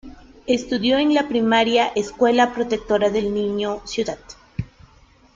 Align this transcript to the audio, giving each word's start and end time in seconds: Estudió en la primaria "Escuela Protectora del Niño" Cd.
Estudió 0.47 0.97
en 0.97 1.13
la 1.13 1.27
primaria 1.27 1.89
"Escuela 1.89 2.53
Protectora 2.55 3.11
del 3.11 3.31
Niño" 3.35 3.83
Cd. 3.85 4.17